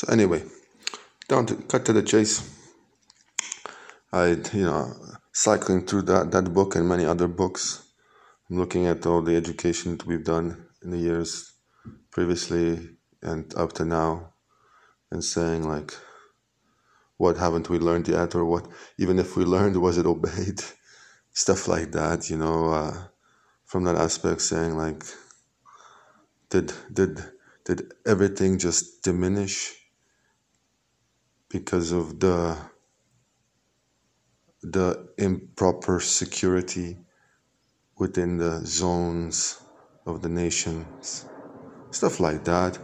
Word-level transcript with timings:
So 0.00 0.10
anyway, 0.10 0.42
down 1.28 1.44
to 1.44 1.56
cut 1.56 1.84
to 1.84 1.92
the 1.92 2.02
chase. 2.02 2.40
I, 4.10 4.28
you 4.54 4.64
know, 4.64 4.94
cycling 5.30 5.84
through 5.84 6.04
that 6.12 6.30
that 6.30 6.54
book 6.54 6.74
and 6.74 6.88
many 6.88 7.04
other 7.04 7.28
books. 7.28 7.82
I'm 8.48 8.56
looking 8.56 8.86
at 8.86 9.04
all 9.04 9.20
the 9.20 9.36
education 9.36 9.98
that 9.98 10.06
we've 10.06 10.24
done 10.24 10.64
in 10.82 10.90
the 10.90 10.96
years 10.96 11.52
previously 12.10 12.96
and 13.20 13.54
up 13.56 13.74
to 13.74 13.84
now, 13.84 14.32
and 15.10 15.22
saying 15.22 15.68
like, 15.68 15.92
what 17.18 17.36
haven't 17.36 17.68
we 17.68 17.78
learned 17.78 18.08
yet, 18.08 18.34
or 18.34 18.46
what 18.46 18.68
even 18.96 19.18
if 19.18 19.36
we 19.36 19.44
learned, 19.44 19.76
was 19.76 19.98
it 19.98 20.06
obeyed? 20.06 20.62
Stuff 21.34 21.68
like 21.68 21.92
that, 21.92 22.30
you 22.30 22.38
know. 22.38 22.70
Uh, 22.70 23.02
from 23.66 23.84
that 23.84 23.96
aspect, 23.96 24.40
saying 24.40 24.78
like, 24.78 25.04
did 26.48 26.72
did 26.90 27.22
did 27.66 27.92
everything 28.06 28.58
just 28.58 29.02
diminish 29.02 29.76
because 31.50 31.92
of 31.92 32.20
the 32.20 32.56
the 34.62 35.08
improper 35.18 36.00
security 36.00 36.96
within 37.98 38.38
the 38.38 38.64
zones 38.66 39.60
of 40.06 40.22
the 40.22 40.28
nations. 40.28 41.24
Stuff 41.90 42.20
like 42.20 42.44
that. 42.44 42.78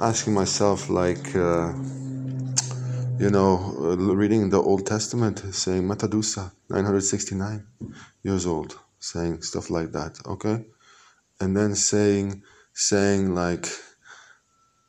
Asking 0.00 0.34
myself 0.34 0.88
like 0.90 1.34
uh, 1.36 1.72
you 3.18 3.30
know 3.30 3.56
reading 4.22 4.50
the 4.50 4.60
old 4.60 4.86
testament 4.86 5.38
saying 5.54 5.82
matadusa 5.82 6.52
969 6.70 7.66
years 8.22 8.46
old 8.46 8.78
saying 8.98 9.42
stuff 9.42 9.70
like 9.70 9.92
that 9.92 10.18
okay? 10.26 10.64
And 11.40 11.56
then 11.56 11.74
saying 11.74 12.42
saying 12.72 13.34
like 13.34 13.68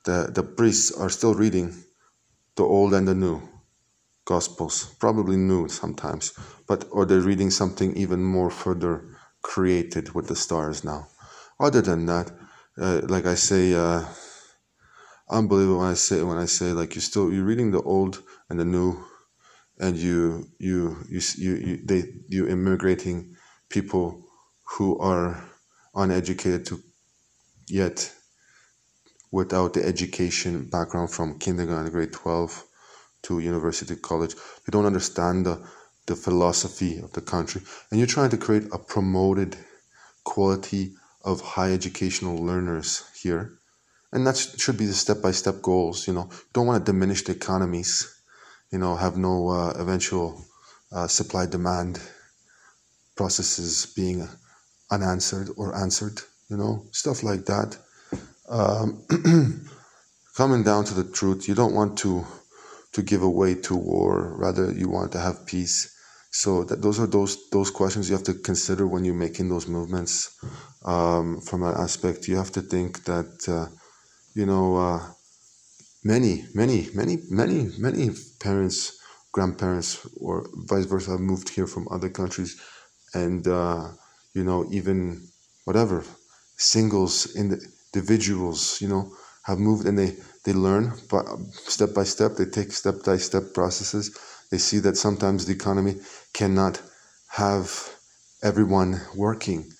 the 0.05 0.31
the 0.33 0.43
priests 0.43 0.91
are 0.91 1.09
still 1.09 1.35
reading 1.35 1.73
the 2.57 2.63
old 2.63 2.93
and 2.93 3.07
the 3.07 3.15
new 3.15 3.41
gospels 4.25 4.95
probably 4.99 5.37
new 5.37 5.67
sometimes 5.69 6.33
but 6.67 6.85
or 6.91 7.05
they're 7.05 7.21
reading 7.21 7.51
something 7.51 7.95
even 7.97 8.23
more 8.23 8.49
further 8.51 9.05
created 9.43 10.13
with 10.15 10.27
the 10.27 10.35
stars 10.35 10.83
now? 10.83 11.07
Other 11.59 11.81
than 11.81 12.05
that 12.07 12.31
uh, 12.81 13.01
like 13.07 13.25
i 13.27 13.35
say 13.35 13.73
uh, 13.73 14.05
unbelievable 15.29 15.79
when 15.79 15.89
i 15.91 15.95
say 15.95 16.23
when 16.23 16.37
i 16.37 16.45
say 16.45 16.73
like 16.73 16.95
you're 16.95 17.01
still 17.01 17.31
you're 17.33 17.45
reading 17.45 17.71
the 17.71 17.81
old 17.83 18.23
and 18.49 18.59
the 18.59 18.65
new 18.65 19.03
and 19.79 19.97
you 19.97 20.47
you 20.59 20.97
you 21.09 21.21
you, 21.37 21.55
you 21.55 21.85
they 21.85 22.03
you 22.29 22.47
immigrating 22.47 23.35
people 23.69 24.23
who 24.63 24.97
are 24.99 25.43
uneducated 25.95 26.65
to 26.65 26.79
yet 27.69 28.13
without 29.31 29.73
the 29.73 29.85
education 29.85 30.65
background 30.65 31.09
from 31.11 31.39
kindergarten 31.39 31.91
grade 31.91 32.11
12 32.11 32.63
to 33.23 33.39
university 33.39 33.95
college. 33.95 34.33
You 34.65 34.71
don't 34.71 34.85
understand 34.85 35.45
the, 35.45 35.65
the 36.05 36.15
philosophy 36.15 36.97
of 36.97 37.13
the 37.13 37.21
country. 37.21 37.61
And 37.89 37.99
you're 37.99 38.07
trying 38.07 38.31
to 38.31 38.37
create 38.37 38.67
a 38.71 38.77
promoted 38.77 39.55
quality 40.23 40.93
of 41.23 41.41
high 41.41 41.71
educational 41.71 42.37
learners 42.43 43.03
here. 43.21 43.57
And 44.11 44.27
that 44.27 44.37
should 44.37 44.77
be 44.77 44.87
the 44.87 44.93
step-by-step 44.93 45.61
goals 45.61 46.07
you 46.07 46.13
know. 46.13 46.29
Don't 46.53 46.67
want 46.67 46.85
to 46.85 46.91
diminish 46.91 47.23
the 47.23 47.31
economies 47.31 48.21
you 48.71 48.79
know 48.79 48.95
have 48.95 49.17
no 49.17 49.49
uh, 49.49 49.73
eventual 49.77 50.45
uh, 50.91 51.07
supply 51.07 51.45
demand 51.45 51.99
processes 53.15 53.85
being 53.95 54.27
unanswered 54.89 55.49
or 55.57 55.75
answered 55.75 56.21
you 56.49 56.57
know 56.57 56.85
stuff 56.91 57.23
like 57.23 57.45
that 57.45 57.77
um, 58.51 59.05
coming 60.35 60.63
down 60.63 60.85
to 60.85 60.93
the 60.93 61.09
truth 61.11 61.47
you 61.47 61.55
don't 61.55 61.73
want 61.73 61.97
to 61.99 62.25
to 62.93 63.01
give 63.01 63.21
away 63.23 63.55
to 63.55 63.75
war. 63.75 64.35
Rather 64.37 64.71
you 64.71 64.89
want 64.89 65.11
to 65.13 65.19
have 65.19 65.45
peace. 65.45 65.95
So 66.33 66.63
that 66.65 66.81
those 66.81 66.99
are 66.99 67.07
those 67.07 67.49
those 67.51 67.71
questions 67.71 68.09
you 68.09 68.15
have 68.15 68.25
to 68.25 68.33
consider 68.33 68.87
when 68.87 69.03
you're 69.05 69.13
making 69.27 69.49
those 69.49 69.67
movements. 69.67 70.37
Um, 70.83 71.41
from 71.41 71.61
that 71.61 71.77
aspect 71.77 72.27
you 72.27 72.37
have 72.37 72.51
to 72.53 72.61
think 72.61 73.03
that 73.05 73.47
uh, 73.47 73.67
you 74.33 74.45
know 74.45 74.77
uh, 74.77 75.01
many 76.03 76.45
many 76.53 76.89
many 76.93 77.17
many 77.29 77.69
many 77.77 78.09
parents 78.39 78.97
grandparents 79.33 80.05
or 80.19 80.45
vice 80.53 80.85
versa 80.85 81.11
have 81.11 81.19
moved 81.21 81.49
here 81.49 81.67
from 81.67 81.87
other 81.91 82.09
countries. 82.09 82.59
And 83.13 83.45
uh, 83.47 83.89
you 84.33 84.43
know 84.43 84.65
even 84.71 85.27
whatever 85.65 86.03
singles 86.57 87.35
individuals 87.93 88.81
you 88.81 88.87
know 88.87 89.11
have 89.43 89.59
moved 89.59 89.85
and 89.85 89.97
they 89.97 90.15
they 90.43 90.53
learn 90.53 90.93
but 91.09 91.25
step 91.51 91.93
by 91.93 92.03
step 92.03 92.35
they 92.35 92.45
take 92.45 92.71
step 92.71 93.03
by 93.03 93.17
step 93.17 93.53
processes. 93.53 94.17
They 94.49 94.57
see 94.57 94.79
that 94.79 94.97
sometimes 94.97 95.45
the 95.45 95.53
economy 95.53 95.95
cannot 96.33 96.81
have 97.29 97.89
everyone 98.43 98.99
working. 99.15 99.71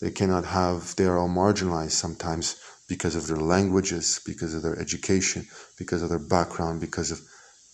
They 0.00 0.10
cannot 0.10 0.44
have 0.46 0.96
they 0.96 1.04
are 1.04 1.18
all 1.18 1.28
marginalized 1.28 1.92
sometimes 1.92 2.56
because 2.88 3.16
of 3.16 3.26
their 3.26 3.38
languages 3.38 4.20
because 4.26 4.54
of 4.54 4.62
their 4.62 4.78
education 4.78 5.46
because 5.78 6.02
of 6.02 6.10
their 6.10 6.18
background 6.18 6.80
because 6.80 7.10
of 7.10 7.20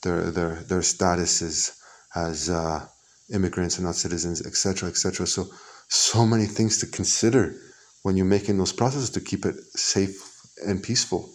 their 0.02 0.30
their 0.30 0.54
their 0.70 0.80
statuses 0.80 1.76
as 2.14 2.48
uh, 2.48 2.86
immigrants 3.32 3.76
and 3.76 3.86
not 3.86 3.96
citizens 3.96 4.44
etc 4.46 4.88
etc 4.88 5.26
so 5.26 5.46
so 5.88 6.24
many 6.24 6.46
things 6.46 6.78
to 6.78 6.86
consider 6.86 7.54
when 8.02 8.16
you're 8.16 8.26
making 8.26 8.58
those 8.58 8.72
processes 8.72 9.10
to 9.10 9.20
keep 9.20 9.44
it 9.44 9.56
safe 9.74 10.40
and 10.66 10.82
peaceful. 10.82 11.32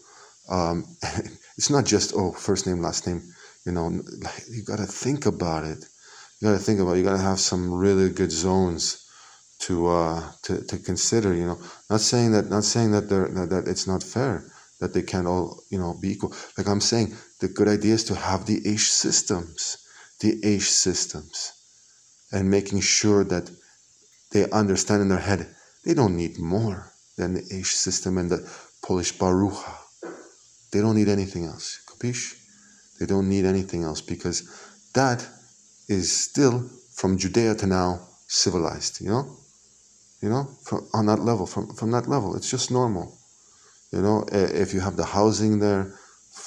Um, 0.49 0.85
it's 1.57 1.69
not 1.69 1.85
just 1.85 2.13
oh 2.15 2.31
first 2.31 2.67
name 2.67 2.81
last 2.81 3.07
name. 3.07 3.21
You 3.65 3.71
know, 3.71 3.89
you 4.49 4.63
got 4.63 4.77
to 4.77 4.85
think 4.85 5.25
about 5.25 5.63
it. 5.63 5.83
You 6.39 6.49
got 6.49 6.57
to 6.57 6.63
think 6.63 6.79
about. 6.79 6.93
It. 6.93 6.99
You 6.99 7.03
got 7.05 7.17
to 7.17 7.23
have 7.23 7.39
some 7.39 7.73
really 7.73 8.09
good 8.09 8.31
zones 8.31 9.09
to 9.59 9.87
uh, 9.87 10.31
to 10.43 10.63
to 10.65 10.77
consider. 10.77 11.33
You 11.33 11.45
know, 11.45 11.59
not 11.89 12.01
saying 12.01 12.31
that 12.33 12.49
not 12.49 12.63
saying 12.63 12.91
that 12.91 13.09
they're 13.09 13.29
that, 13.29 13.49
that 13.49 13.67
it's 13.67 13.87
not 13.87 14.03
fair 14.03 14.45
that 14.79 14.93
they 14.93 15.01
can't 15.01 15.27
all 15.27 15.63
you 15.69 15.77
know 15.77 15.93
be 15.99 16.11
equal. 16.11 16.33
Like 16.57 16.67
I'm 16.67 16.81
saying, 16.81 17.15
the 17.39 17.47
good 17.47 17.67
idea 17.67 17.93
is 17.93 18.03
to 18.05 18.15
have 18.15 18.45
the 18.45 18.61
AISH 18.67 18.91
systems, 18.91 19.77
the 20.19 20.39
AISH 20.43 20.69
systems, 20.69 21.53
and 22.31 22.49
making 22.49 22.81
sure 22.81 23.23
that 23.23 23.49
they 24.31 24.49
understand 24.51 25.01
in 25.01 25.09
their 25.09 25.19
head 25.19 25.55
they 25.85 25.93
don't 25.93 26.17
need 26.17 26.39
more 26.39 26.91
than 27.17 27.35
the 27.35 27.43
AISH 27.51 27.75
system 27.75 28.17
and 28.17 28.29
the 28.29 28.49
Polish 28.81 29.17
Barucha. 29.17 29.73
They 30.71 30.81
don't 30.81 30.95
need 30.95 31.07
anything 31.07 31.45
else. 31.45 31.79
Capish? 31.87 32.35
They 32.99 33.05
don't 33.05 33.29
need 33.29 33.45
anything 33.45 33.83
else 33.83 34.01
because 34.01 34.43
that 34.93 35.25
is 35.87 36.11
still 36.11 36.69
from 36.93 37.17
Judea 37.17 37.55
to 37.55 37.67
now 37.67 38.07
civilized, 38.27 39.01
you 39.01 39.09
know? 39.09 39.37
You 40.21 40.29
know, 40.29 40.49
from, 40.63 40.87
on 40.93 41.05
that 41.05 41.19
level, 41.19 41.45
from, 41.45 41.73
from 41.75 41.91
that 41.91 42.07
level, 42.07 42.35
it's 42.35 42.49
just 42.49 42.71
normal. 42.71 43.17
You 43.91 44.01
know, 44.01 44.25
if 44.31 44.73
you 44.73 44.79
have 44.79 44.95
the 44.95 45.05
housing 45.05 45.59
there, 45.59 45.93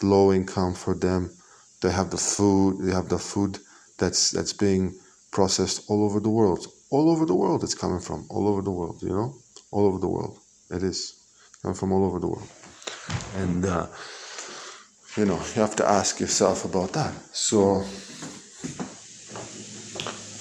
low 0.03 0.33
income 0.33 0.75
for 0.75 0.95
them, 0.95 1.31
they 1.81 1.91
have 1.91 2.11
the 2.11 2.17
food, 2.17 2.79
they 2.81 2.93
have 2.93 3.09
the 3.09 3.19
food 3.19 3.59
that's 3.99 4.31
that's 4.31 4.53
being 4.53 4.95
processed 5.31 5.89
all 5.89 6.05
over 6.05 6.21
the 6.21 6.29
world 6.29 6.67
all 6.91 7.11
over 7.11 7.25
the 7.27 7.35
world 7.35 7.63
it's 7.63 7.75
coming 7.75 8.01
from 8.01 8.27
all 8.31 8.49
over 8.49 8.63
the 8.63 8.71
world 8.71 9.03
you 9.03 9.11
know? 9.11 9.35
All 9.71 9.87
over 9.87 9.99
the 9.99 10.09
world 10.09 10.39
it 10.71 10.83
is. 10.83 11.15
Coming 11.63 11.77
from 11.77 11.93
all 11.93 12.05
over 12.05 12.19
the 12.21 12.29
world. 12.29 12.49
And 13.37 13.65
uh, 13.67 13.87
you 15.17 15.25
know 15.25 15.37
you 15.55 15.61
have 15.61 15.77
to 15.77 15.89
ask 15.89 16.21
yourself 16.21 16.65
about 16.65 16.93
that. 16.93 17.13
So 17.33 17.83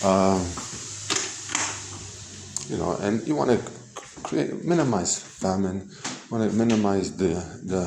um, 0.08 0.42
you 2.70 2.78
know 2.78 2.98
and 3.02 3.28
you 3.28 3.36
want 3.36 3.52
to 3.52 3.60
create 4.24 4.64
minimize 4.64 5.20
famine 5.20 5.90
want 6.30 6.50
to 6.50 6.56
minimize 6.58 7.16
the 7.16 7.34
the 7.64 7.84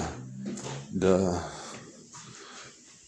the 0.93 1.60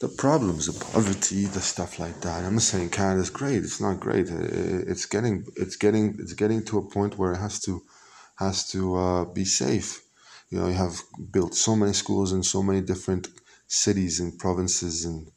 the 0.03 0.09
problems, 0.09 0.67
the 0.67 0.85
poverty, 0.85 1.45
the 1.45 1.61
stuff 1.61 2.01
like 2.01 2.21
that. 2.23 2.43
I'm 2.43 2.55
not 2.55 2.63
saying 2.63 2.91
Canada's 2.91 3.31
great. 3.31 3.63
It's 3.63 3.81
not 3.81 4.01
great. 4.01 4.27
It's 4.29 5.07
getting 5.07 5.47
it's 5.57 5.77
getting 5.77 6.17
it's 6.19 6.33
getting 6.33 6.65
to 6.65 6.79
a 6.79 6.89
point 6.97 7.17
where 7.19 7.33
it 7.35 7.39
has 7.39 7.61
to 7.67 7.85
has 8.35 8.69
to 8.73 8.81
uh, 8.97 9.25
be 9.27 9.45
safe. 9.45 10.03
You 10.51 10.59
know, 10.59 10.67
you 10.67 10.75
have 10.75 10.97
built 11.31 11.55
so 11.55 11.77
many 11.77 11.93
schools 11.93 12.33
in 12.33 12.43
so 12.43 12.65
many 12.65 12.81
different 12.81 13.29
cities 13.69 14.19
and 14.19 14.37
provinces 14.37 15.05
and 15.05 15.31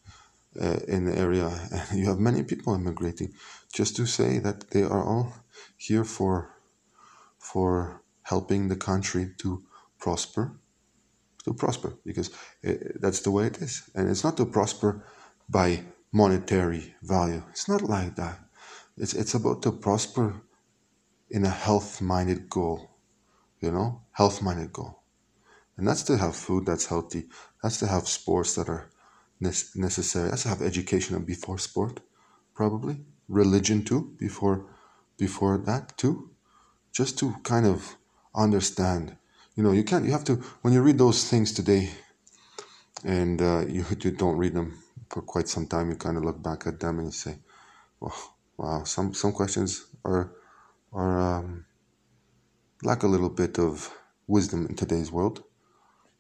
uh, 0.60 0.80
in 0.88 1.06
the 1.06 1.16
area, 1.16 1.48
and 1.72 2.00
you 2.00 2.08
have 2.08 2.20
many 2.20 2.42
people 2.42 2.74
immigrating. 2.74 3.34
Just 3.72 3.96
to 3.98 4.08
say 4.08 4.40
that 4.40 4.72
they 4.72 4.82
are 4.82 5.04
all 5.12 5.32
here 5.78 6.04
for 6.04 6.34
for 7.38 8.02
helping 8.24 8.68
the 8.68 8.82
country 8.90 9.26
to 9.42 9.62
prosper 10.00 10.58
to 11.46 11.54
prosper 11.54 11.94
because 12.06 12.32
it, 12.62 13.02
that's 13.02 13.22
the 13.22 13.32
way 13.32 13.46
it 13.48 13.58
is. 13.62 13.90
And 13.96 14.10
it's 14.10 14.24
not 14.24 14.38
to 14.38 14.46
prosper 14.46 15.06
by 15.50 15.84
monetary 16.12 16.96
value. 17.04 17.44
It's 17.52 17.70
not 17.70 17.82
like 17.82 18.16
that. 18.16 18.40
It's, 18.98 19.14
it's 19.14 19.34
about 19.34 19.62
to 19.64 19.72
prosper 19.72 20.36
in 21.30 21.46
a 21.46 21.50
health 21.50 22.02
minded 22.02 22.50
goal, 22.50 22.90
you 23.62 23.72
know, 23.72 24.02
health 24.12 24.42
minded 24.42 24.74
goal. 24.74 25.04
And 25.78 25.88
that's 25.88 26.04
to 26.04 26.18
have 26.18 26.36
food 26.36 26.66
that's 26.66 26.86
healthy. 26.86 27.28
That's 27.62 27.80
to 27.80 27.88
have 27.88 28.08
sports 28.08 28.56
that 28.56 28.70
are 28.70 28.90
necessary. 29.40 30.30
that's 30.30 30.44
to 30.44 30.50
have 30.50 30.62
education 30.62 31.22
before 31.24 31.58
sport, 31.58 32.00
probably 32.54 33.02
religion 33.28 33.84
too. 33.84 34.16
Before 34.18 34.66
before 35.18 35.58
that 35.60 35.98
too, 35.98 36.32
just 36.94 37.20
to 37.20 37.36
kind 37.44 37.66
of 37.66 37.98
understand. 38.34 39.18
You 39.56 39.64
know, 39.64 39.72
you 39.72 39.84
can't. 39.84 40.06
You 40.06 40.12
have 40.12 40.26
to 40.26 40.36
when 40.64 40.74
you 40.74 40.82
read 40.82 40.98
those 40.98 41.30
things 41.30 41.54
today, 41.54 41.92
and 43.06 43.42
uh, 43.42 43.66
you 43.68 43.86
you 44.02 44.12
don't 44.12 44.38
read 44.38 44.54
them 44.54 44.84
for 45.10 45.22
quite 45.22 45.48
some 45.48 45.68
time. 45.68 45.90
You 45.90 45.96
kind 45.98 46.18
of 46.18 46.26
look 46.26 46.42
back 46.44 46.68
at 46.68 46.80
them 46.80 47.00
and 47.00 47.08
you 47.08 47.14
say, 47.14 47.38
"Well, 48.00 48.16
wow, 48.58 48.84
some 48.86 49.14
some 49.14 49.34
questions 49.34 49.86
are 50.06 50.34
are 50.94 51.20
um, 51.20 51.66
lack 52.84 53.04
a 53.04 53.08
little 53.08 53.30
bit 53.30 53.60
of 53.60 53.94
wisdom 54.28 54.68
in 54.68 54.76
today's 54.76 55.12
world." 55.12 55.44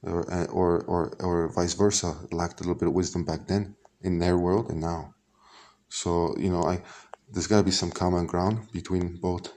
or, 0.03 0.23
or, 0.49 0.83
or, 0.85 1.15
or 1.19 1.49
vice 1.49 1.73
versa, 1.73 2.15
lacked 2.31 2.59
a 2.61 2.63
little 2.63 2.75
bit 2.79 2.87
of 2.87 2.93
wisdom 2.93 3.25
back 3.25 3.47
then 3.47 3.75
in 4.01 4.19
their 4.19 4.37
world 4.37 4.69
and 4.69 4.81
now. 4.81 5.13
So 5.89 6.35
you 6.37 6.49
know, 6.49 6.63
I 6.63 6.81
there's 7.31 7.47
got 7.47 7.57
to 7.57 7.63
be 7.63 7.71
some 7.71 7.91
common 7.91 8.25
ground 8.27 8.71
between 8.71 9.17
both 9.17 9.53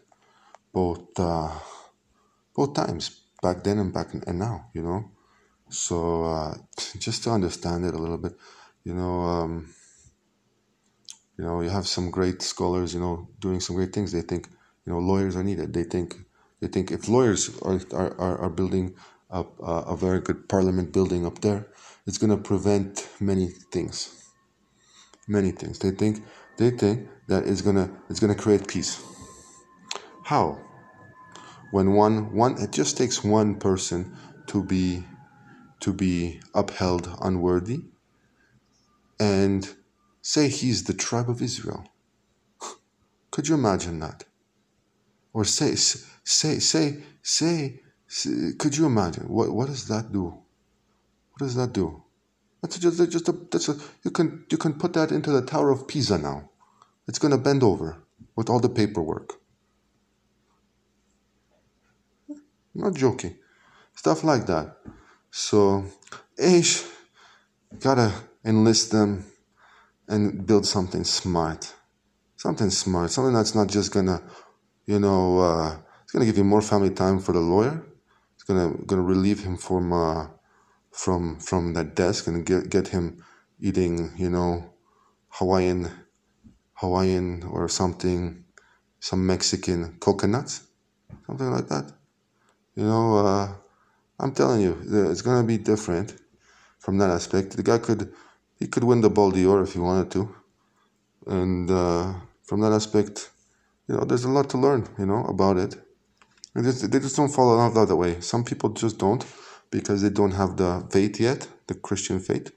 both 0.72 1.18
uh, 1.18 1.50
both 2.54 2.74
times 2.74 3.22
back 3.42 3.64
then 3.64 3.78
and 3.78 3.92
back 3.92 4.14
and 4.14 4.38
now. 4.38 4.70
You 4.74 4.82
know, 4.82 5.10
so 5.68 6.24
uh, 6.24 6.54
just 6.98 7.24
to 7.24 7.30
understand 7.30 7.84
it 7.84 7.94
a 7.94 7.98
little 7.98 8.18
bit, 8.18 8.32
you 8.84 8.94
know. 8.94 9.20
Um, 9.20 9.74
you 11.38 11.44
know, 11.44 11.60
you 11.60 11.70
have 11.70 11.86
some 11.86 12.10
great 12.10 12.42
scholars, 12.42 12.92
you 12.92 12.98
know, 12.98 13.28
doing 13.38 13.60
some 13.60 13.76
great 13.76 13.92
things. 13.92 14.10
They 14.10 14.22
think, 14.22 14.48
you 14.84 14.92
know, 14.92 14.98
lawyers 14.98 15.36
are 15.36 15.44
needed. 15.44 15.72
They 15.72 15.84
think, 15.84 16.16
they 16.60 16.66
think 16.66 16.90
if 16.90 17.08
lawyers 17.08 17.56
are 17.62 17.80
are, 17.92 18.38
are 18.38 18.50
building 18.50 18.96
a, 19.30 19.44
a 19.62 19.96
very 19.96 20.20
good 20.20 20.48
parliament 20.48 20.92
building 20.92 21.24
up 21.26 21.40
there, 21.40 21.68
it's 22.06 22.18
going 22.18 22.30
to 22.30 22.42
prevent 22.42 23.08
many 23.20 23.48
things. 23.70 24.14
Many 25.28 25.52
things. 25.52 25.78
They 25.78 25.90
think 25.90 26.24
they 26.56 26.70
think 26.70 27.08
that 27.28 27.46
it's 27.46 27.60
gonna 27.60 27.90
it's 28.08 28.18
gonna 28.18 28.34
create 28.34 28.66
peace. 28.66 29.04
How? 30.24 30.58
When 31.70 31.92
one 31.92 32.34
one 32.34 32.60
it 32.62 32.72
just 32.72 32.96
takes 32.96 33.24
one 33.24 33.56
person 33.56 34.16
to 34.48 34.62
be 34.62 35.04
to 35.80 35.92
be 35.92 36.40
upheld 36.54 37.16
unworthy 37.20 37.84
and 39.20 39.74
say 40.22 40.48
he's 40.48 40.84
the 40.84 40.94
tribe 40.94 41.30
of 41.30 41.42
Israel. 41.42 41.84
Could 43.30 43.48
you 43.48 43.54
imagine 43.54 43.98
that? 44.00 44.24
Or 45.32 45.44
say 45.44 45.74
say 45.74 46.58
say 46.58 47.02
say 47.22 47.80
could 48.58 48.76
you 48.76 48.86
imagine 48.86 49.28
what 49.28 49.50
what 49.50 49.66
does 49.68 49.86
that 49.88 50.12
do? 50.12 50.24
What 51.32 51.38
does 51.38 51.54
that 51.56 51.72
do? 51.72 52.02
That's 52.62 52.78
just 52.78 53.10
just 53.10 53.28
a, 53.28 53.32
that's 53.32 53.68
a 53.68 53.76
you 54.04 54.10
can 54.10 54.44
you 54.50 54.56
can 54.58 54.74
put 54.74 54.94
that 54.94 55.12
into 55.12 55.30
the 55.30 55.42
Tower 55.42 55.70
of 55.70 55.86
Pisa 55.86 56.18
now. 56.18 56.50
It's 57.06 57.18
going 57.18 57.32
to 57.32 57.38
bend 57.38 57.62
over 57.62 58.02
with 58.36 58.50
all 58.50 58.60
the 58.60 58.68
paperwork. 58.68 59.34
I'm 62.30 62.67
not 62.78 62.94
joking. 62.94 63.36
Stuff 63.94 64.24
like 64.24 64.46
that. 64.46 64.76
So, 65.30 65.84
Aish 66.38 66.88
gotta 67.80 68.12
enlist 68.44 68.92
them 68.92 69.24
and 70.08 70.46
build 70.46 70.66
something 70.66 71.04
smart. 71.04 71.74
Something 72.36 72.70
smart. 72.70 73.10
Something 73.10 73.34
that's 73.34 73.54
not 73.54 73.68
just 73.68 73.92
gonna, 73.92 74.22
you 74.86 74.98
know, 74.98 75.38
uh, 75.40 75.76
it's 76.02 76.12
gonna 76.12 76.24
give 76.24 76.38
you 76.38 76.44
more 76.44 76.62
family 76.62 76.90
time 76.90 77.18
for 77.18 77.32
the 77.32 77.40
lawyer 77.40 77.84
It's 78.34 78.44
gonna 78.44 78.74
gonna 78.86 79.02
relieve 79.02 79.44
him 79.44 79.56
from 79.58 79.92
uh, 79.92 80.28
from 80.92 81.38
from 81.40 81.74
that 81.74 81.94
desk 81.94 82.26
and 82.26 82.46
get 82.46 82.70
get 82.70 82.88
him 82.88 83.22
eating 83.60 84.12
you 84.16 84.30
know 84.30 84.74
Hawaiian 85.28 85.90
Hawaiian 86.74 87.42
or 87.44 87.68
something 87.68 88.44
some 89.00 89.26
Mexican 89.26 89.98
coconuts 90.00 90.62
something 91.26 91.50
like 91.50 91.68
that 91.68 91.92
you 92.78 92.86
know 92.90 93.06
uh, 93.26 93.46
I'm 94.20 94.32
telling 94.40 94.60
you 94.66 94.72
it's 95.12 95.22
gonna 95.26 95.46
be 95.54 95.58
different 95.72 96.08
from 96.84 96.94
that 97.00 97.10
aspect 97.18 97.56
the 97.58 97.66
guy 97.70 97.78
could 97.86 98.02
he 98.60 98.66
could 98.72 98.84
win 98.84 99.00
the 99.02 99.10
Ballon 99.10 99.34
d'Or 99.36 99.62
if 99.66 99.72
he 99.74 99.80
wanted 99.88 100.10
to 100.16 100.22
and 101.38 101.70
uh, 101.70 102.04
from 102.48 102.58
that 102.62 102.72
aspect 102.80 103.30
you 103.88 103.94
know 103.94 104.04
there's 104.08 104.24
a 104.30 104.34
lot 104.36 104.46
to 104.50 104.58
learn 104.66 104.82
you 105.00 105.06
know 105.10 105.22
about 105.34 105.56
it 105.58 105.72
they 106.54 106.62
just, 106.62 106.90
they 106.90 106.98
just 106.98 107.16
don't 107.16 107.28
follow 107.28 107.56
love 107.56 107.88
that 107.88 107.96
way. 107.96 108.20
Some 108.20 108.44
people 108.44 108.70
just 108.70 108.98
don't 108.98 109.24
because 109.70 110.02
they 110.02 110.10
don't 110.10 110.32
have 110.32 110.56
the 110.56 110.86
faith 110.90 111.20
yet, 111.20 111.46
the 111.68 111.74
Christian 111.74 112.18
faith. 112.20 112.50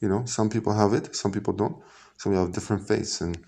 You 0.00 0.08
know, 0.08 0.24
some 0.26 0.50
people 0.50 0.72
have 0.72 0.92
it, 0.94 1.14
some 1.14 1.32
people 1.32 1.52
don't. 1.52 1.76
Some 2.18 2.32
people 2.32 2.46
have 2.46 2.54
different 2.54 2.88
faiths, 2.88 3.20
and 3.20 3.38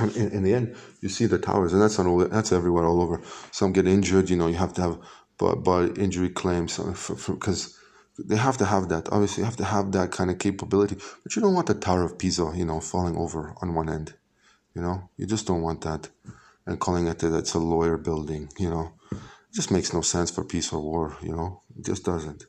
in, 0.00 0.30
in 0.32 0.42
the 0.42 0.54
end, 0.54 0.76
you 1.00 1.08
see 1.08 1.26
the 1.26 1.38
towers, 1.38 1.72
and 1.72 1.80
that's 1.80 1.98
not 1.98 2.06
all. 2.06 2.18
That's 2.18 2.52
everywhere, 2.52 2.84
all 2.84 3.00
over. 3.00 3.22
Some 3.50 3.72
get 3.72 3.86
injured. 3.86 4.30
You 4.30 4.36
know, 4.36 4.48
you 4.48 4.56
have 4.56 4.74
to 4.74 4.82
have 4.82 4.98
body 5.38 5.92
injury 6.00 6.30
claims 6.30 6.78
because 7.26 7.78
they 8.18 8.36
have 8.36 8.56
to 8.58 8.64
have 8.64 8.88
that. 8.88 9.08
Obviously, 9.10 9.40
you 9.42 9.44
have 9.44 9.56
to 9.56 9.64
have 9.64 9.92
that 9.92 10.12
kind 10.12 10.30
of 10.30 10.38
capability, 10.38 10.96
but 11.22 11.34
you 11.34 11.42
don't 11.42 11.54
want 11.54 11.66
the 11.66 11.74
Tower 11.74 12.04
of 12.04 12.18
Pisa, 12.18 12.52
you 12.54 12.64
know, 12.64 12.80
falling 12.80 13.16
over 13.16 13.54
on 13.60 13.74
one 13.74 13.88
end. 13.88 14.14
You 14.74 14.82
know, 14.82 15.08
you 15.16 15.26
just 15.26 15.46
don't 15.46 15.62
want 15.62 15.82
that, 15.82 16.08
and 16.66 16.80
calling 16.80 17.06
it 17.06 17.18
that 17.20 17.36
it's 17.36 17.54
a 17.54 17.58
lawyer 17.58 17.96
building. 17.96 18.48
You 18.58 18.70
know, 18.70 18.92
just 19.52 19.70
makes 19.70 19.92
no 19.92 20.00
sense 20.00 20.30
for 20.30 20.44
peace 20.44 20.72
or 20.72 20.80
war, 20.80 21.16
you 21.22 21.34
know, 21.34 21.62
it 21.78 21.84
just 21.84 22.04
doesn't. 22.04 22.46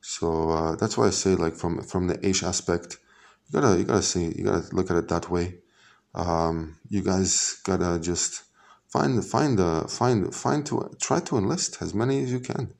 So 0.00 0.50
uh, 0.50 0.76
that's 0.76 0.98
why 0.98 1.06
I 1.06 1.10
say, 1.10 1.36
like 1.36 1.54
from 1.54 1.82
from 1.82 2.08
the 2.08 2.18
Aish 2.18 2.42
aspect, 2.42 2.98
you 3.48 3.60
gotta 3.60 3.78
you 3.78 3.84
gotta 3.84 4.02
see 4.02 4.32
you 4.36 4.44
gotta 4.44 4.74
look 4.74 4.90
at 4.90 4.96
it 4.96 5.08
that 5.08 5.30
way. 5.30 5.58
Um, 6.14 6.78
you 6.88 7.02
guys 7.02 7.60
gotta 7.64 8.00
just 8.00 8.42
find 8.92 9.24
find 9.24 9.58
the 9.58 9.86
find 9.88 10.34
find 10.34 10.66
to 10.66 10.94
try 11.00 11.20
to 11.20 11.38
enlist 11.38 11.78
as 11.80 11.94
many 11.94 12.22
as 12.22 12.32
you 12.32 12.40
can, 12.40 12.74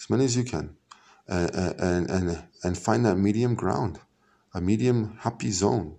as 0.00 0.10
many 0.10 0.24
as 0.24 0.36
you 0.36 0.44
can, 0.44 0.76
and 1.28 1.50
and 1.54 2.10
and, 2.10 2.42
and 2.64 2.78
find 2.78 3.04
that 3.06 3.16
medium 3.16 3.54
ground, 3.54 4.00
a 4.54 4.60
medium 4.60 5.18
happy 5.20 5.50
zone, 5.50 5.96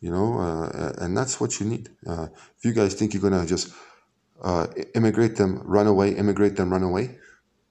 you 0.00 0.10
know, 0.10 0.38
uh, 0.40 0.92
and 0.98 1.16
that's 1.16 1.40
what 1.40 1.60
you 1.60 1.66
need. 1.66 1.90
Uh, 2.06 2.28
if 2.58 2.64
you 2.64 2.72
guys 2.72 2.94
think 2.94 3.12
you're 3.12 3.22
gonna 3.22 3.46
just 3.46 3.72
uh, 4.42 4.66
immigrate 4.94 5.36
them, 5.36 5.60
run 5.64 5.86
away, 5.86 6.12
immigrate 6.12 6.56
them, 6.56 6.72
run 6.72 6.82
away. 6.82 7.18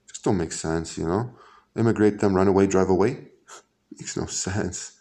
Just 0.07 0.23
don't 0.23 0.37
make 0.37 0.51
sense, 0.51 0.97
you 0.97 1.07
know. 1.07 1.35
Immigrate 1.75 2.19
them, 2.19 2.35
run 2.35 2.47
away, 2.47 2.67
drive 2.67 2.89
away. 2.89 3.17
Makes 3.91 4.17
no 4.17 4.25
sense, 4.27 4.93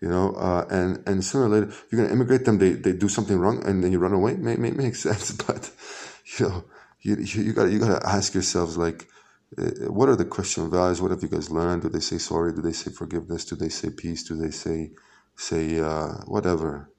you 0.00 0.08
know. 0.08 0.32
Uh, 0.34 0.66
and 0.70 1.02
and 1.06 1.24
sooner 1.24 1.46
or 1.46 1.48
later, 1.48 1.68
if 1.68 1.86
you're 1.90 2.02
gonna 2.02 2.12
immigrate 2.12 2.44
them. 2.44 2.58
They, 2.58 2.72
they 2.72 2.92
do 2.92 3.08
something 3.08 3.38
wrong, 3.38 3.64
and 3.66 3.82
then 3.82 3.92
you 3.92 3.98
run 3.98 4.12
away. 4.12 4.36
May 4.36 4.56
may 4.56 4.70
make 4.70 4.96
sense, 5.08 5.32
but 5.32 5.67
you 6.40 6.48
know, 6.48 6.64
you 7.00 7.16
you 7.16 7.52
gotta 7.52 7.70
you 7.70 7.78
gotta 7.78 8.06
ask 8.06 8.34
yourselves 8.34 8.76
like, 8.76 9.08
uh, 9.56 9.90
what 9.92 10.08
are 10.08 10.16
the 10.16 10.24
Christian 10.24 10.70
values? 10.70 11.00
What 11.00 11.10
have 11.10 11.22
you 11.22 11.28
guys 11.28 11.50
learned? 11.50 11.82
Do 11.82 11.88
they 11.88 12.00
say 12.00 12.18
sorry? 12.18 12.52
Do 12.52 12.62
they 12.62 12.72
say 12.72 12.90
forgiveness? 12.90 13.44
Do 13.44 13.56
they 13.56 13.68
say 13.68 13.90
peace? 13.90 14.24
Do 14.24 14.36
they 14.36 14.50
say 14.50 14.92
say 15.36 15.80
uh, 15.80 16.14
whatever? 16.26 16.90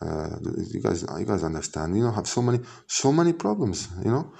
Uh, 0.00 0.36
you 0.72 0.80
guys, 0.82 1.04
you 1.16 1.24
guys 1.24 1.44
understand. 1.44 1.96
You 1.96 2.02
know, 2.02 2.10
have 2.10 2.26
so 2.26 2.42
many, 2.42 2.58
so 2.88 3.12
many 3.12 3.32
problems. 3.32 3.88
You 4.04 4.10
know, 4.10 4.32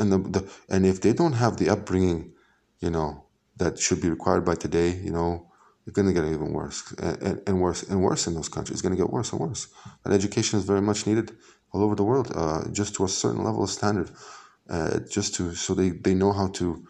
and 0.00 0.12
the, 0.12 0.18
the 0.18 0.50
and 0.68 0.84
if 0.84 1.00
they 1.00 1.12
don't 1.12 1.34
have 1.34 1.56
the 1.56 1.68
upbringing, 1.70 2.32
you 2.80 2.90
know, 2.90 3.24
that 3.56 3.78
should 3.78 4.00
be 4.00 4.10
required 4.10 4.44
by 4.44 4.56
today, 4.56 4.90
you 4.90 5.12
know, 5.12 5.52
it's 5.86 5.96
to 5.96 6.12
get 6.12 6.24
even 6.24 6.52
worse 6.52 6.92
and, 6.92 7.42
and, 7.46 7.60
worse 7.60 7.82
and 7.82 8.02
worse 8.02 8.26
in 8.26 8.34
those 8.34 8.48
countries. 8.48 8.80
It's 8.80 8.88
to 8.88 8.96
get 8.96 9.10
worse 9.10 9.32
and 9.32 9.40
worse. 9.40 9.68
And 10.04 10.14
education 10.14 10.58
is 10.58 10.64
very 10.64 10.80
much 10.80 11.06
needed 11.06 11.36
all 11.74 11.84
over 11.84 11.96
the 11.96 12.04
world, 12.04 12.32
uh, 12.36 12.70
just 12.72 12.96
to 12.96 13.04
a 13.04 13.08
certain 13.08 13.44
level 13.44 13.64
of 13.64 13.70
standard, 13.70 14.10
uh, 14.70 15.00
just 15.10 15.34
to 15.36 15.54
so 15.56 15.74
they 15.74 15.90
they 15.90 16.14
know 16.14 16.32
how 16.32 16.48
to, 16.48 16.86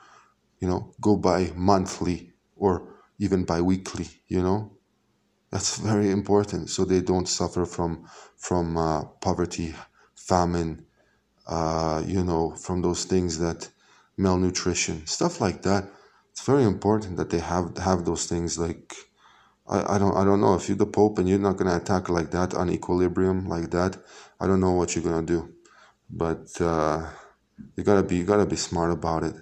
you 0.60 0.68
know, 0.68 0.94
go 1.00 1.16
by 1.16 1.52
monthly 1.56 2.32
or 2.56 2.72
even 3.18 3.44
by 3.44 3.60
weekly. 3.62 4.08
You 4.28 4.42
know, 4.42 4.78
that's 5.52 5.78
very 5.78 6.10
important, 6.10 6.70
so 6.70 6.84
they 6.84 7.00
don't 7.02 7.28
suffer 7.28 7.66
from 7.66 8.08
from 8.38 8.76
uh, 8.78 9.04
poverty, 9.22 9.74
famine, 10.16 10.86
uh, 11.46 12.02
you 12.06 12.24
know, 12.24 12.52
from 12.56 12.82
those 12.82 13.04
things 13.06 13.38
that 13.40 13.70
malnutrition, 14.18 15.06
stuff 15.06 15.40
like 15.40 15.62
that. 15.62 15.90
It's 16.32 16.46
very 16.46 16.64
important 16.64 17.16
that 17.18 17.30
they 17.30 17.40
have 17.40 17.78
have 17.78 18.04
those 18.06 18.26
things. 18.26 18.58
Like, 18.58 18.94
I, 19.68 19.96
I 19.96 19.98
don't 19.98 20.16
I 20.16 20.24
don't 20.24 20.40
know 20.40 20.54
if 20.54 20.68
you're 20.68 20.78
the 20.78 20.86
Pope 20.86 21.18
and 21.18 21.28
you're 21.28 21.38
not 21.48 21.58
gonna 21.58 21.76
attack 21.76 22.08
like 22.10 22.30
that 22.32 22.54
on 22.54 22.70
equilibrium 22.70 23.46
like 23.48 23.70
that. 23.72 23.98
I 24.44 24.46
don't 24.46 24.60
know 24.60 24.72
what 24.72 24.94
you're 24.94 25.02
gonna 25.02 25.26
do, 25.26 25.54
but 26.10 26.60
uh, 26.60 27.08
you 27.76 27.82
gotta 27.82 28.02
be 28.02 28.16
you 28.16 28.24
gotta 28.24 28.44
be 28.44 28.56
smart 28.56 28.90
about 28.92 29.22
it. 29.22 29.36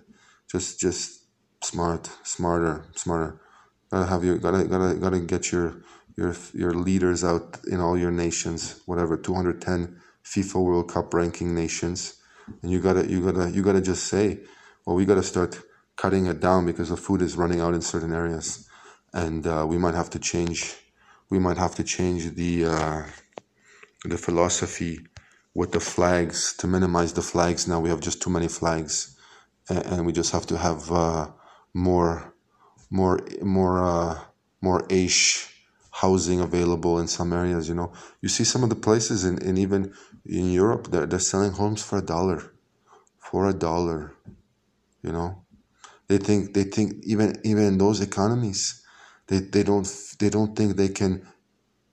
Just 0.48 0.78
just 0.78 1.24
smart, 1.60 2.08
smarter, 2.22 2.84
smarter. 2.94 3.40
Gotta 3.90 4.06
have 4.06 4.22
your 4.22 4.38
gotta 4.38 4.62
gotta 4.62 4.94
gotta 4.94 5.18
get 5.18 5.50
your 5.50 5.82
your 6.16 6.36
your 6.54 6.72
leaders 6.72 7.24
out 7.24 7.58
in 7.66 7.80
all 7.80 7.98
your 7.98 8.12
nations, 8.12 8.80
whatever 8.86 9.16
210 9.16 10.00
FIFA 10.24 10.64
World 10.64 10.88
Cup 10.88 11.12
ranking 11.12 11.52
nations, 11.52 12.22
and 12.62 12.70
you 12.70 12.80
gotta 12.80 13.04
you 13.10 13.20
gotta 13.24 13.50
you 13.50 13.60
gotta 13.60 13.80
just 13.80 14.04
say, 14.06 14.38
well, 14.86 14.94
we 14.94 15.04
gotta 15.04 15.24
start 15.24 15.60
cutting 15.96 16.26
it 16.26 16.38
down 16.38 16.64
because 16.64 16.90
the 16.90 16.96
food 16.96 17.22
is 17.22 17.36
running 17.36 17.60
out 17.60 17.74
in 17.74 17.82
certain 17.82 18.12
areas, 18.12 18.68
and 19.12 19.48
uh, 19.48 19.66
we 19.68 19.78
might 19.78 19.96
have 19.96 20.10
to 20.10 20.20
change 20.20 20.76
we 21.28 21.40
might 21.40 21.56
have 21.56 21.74
to 21.74 21.82
change 21.82 22.34
the 22.34 22.66
uh, 22.66 23.02
the 24.04 24.18
philosophy 24.18 25.00
with 25.54 25.72
the 25.72 25.80
flags 25.80 26.54
to 26.58 26.66
minimize 26.66 27.12
the 27.12 27.22
flags. 27.22 27.68
Now 27.68 27.80
we 27.80 27.90
have 27.90 28.00
just 28.00 28.22
too 28.22 28.30
many 28.30 28.48
flags, 28.48 29.16
and, 29.68 29.84
and 29.86 30.06
we 30.06 30.12
just 30.12 30.32
have 30.32 30.46
to 30.46 30.58
have 30.58 30.90
uh, 30.90 31.28
more, 31.74 32.34
more, 32.90 33.20
more, 33.42 33.84
uh, 33.84 34.18
more 34.60 34.86
ish 34.88 35.48
housing 35.90 36.40
available 36.40 36.98
in 36.98 37.06
some 37.06 37.32
areas. 37.32 37.68
You 37.68 37.74
know, 37.74 37.92
you 38.20 38.28
see 38.28 38.44
some 38.44 38.62
of 38.62 38.70
the 38.70 38.76
places 38.76 39.24
in, 39.24 39.38
in 39.42 39.56
even 39.58 39.92
in 40.24 40.52
Europe 40.52 40.88
they're 40.90 41.06
they're 41.06 41.18
selling 41.18 41.52
homes 41.52 41.82
for 41.82 41.98
a 41.98 42.02
dollar, 42.02 42.52
for 43.18 43.48
a 43.48 43.52
dollar. 43.54 44.14
You 45.02 45.12
know, 45.12 45.42
they 46.08 46.18
think 46.18 46.54
they 46.54 46.64
think 46.64 47.04
even 47.04 47.36
even 47.44 47.64
in 47.64 47.78
those 47.78 48.00
economies, 48.00 48.82
they, 49.26 49.38
they 49.38 49.62
don't 49.62 49.86
they 50.18 50.30
don't 50.30 50.56
think 50.56 50.76
they 50.76 50.88
can, 50.88 51.26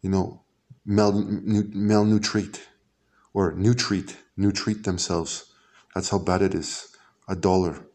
you 0.02 0.10
know, 0.10 0.44
mal, 0.86 1.12
malnutrite 1.14 2.60
or 3.34 3.54
nutrite, 3.54 4.16
nutrite 4.38 4.84
themselves. 4.84 5.54
That's 5.94 6.10
how 6.10 6.20
bad 6.20 6.42
it 6.42 6.54
is. 6.54 6.96
A 7.28 7.36
dollar, 7.36 7.86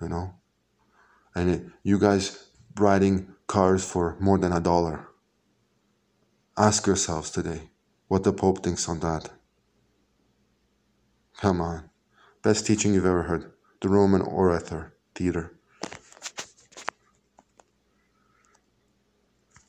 you 0.00 0.08
know? 0.08 0.34
And 1.34 1.50
it, 1.50 1.62
you 1.82 1.98
guys 1.98 2.50
riding 2.76 3.34
cars 3.46 3.84
for 3.84 4.16
more 4.20 4.38
than 4.38 4.52
a 4.52 4.60
dollar. 4.60 5.08
Ask 6.56 6.86
yourselves 6.86 7.30
today 7.30 7.70
what 8.08 8.22
the 8.22 8.32
Pope 8.32 8.62
thinks 8.62 8.88
on 8.88 9.00
that. 9.00 9.30
Come 11.40 11.60
on. 11.60 11.90
Best 12.42 12.66
teaching 12.66 12.94
you've 12.94 13.06
ever 13.06 13.24
heard. 13.24 13.52
The 13.80 13.88
Roman 13.88 14.22
Orator 14.22 14.94
Theater. 15.14 15.58